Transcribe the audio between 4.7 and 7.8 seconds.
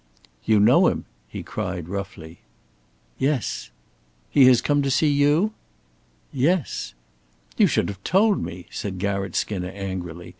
to see you?" "Yes." "You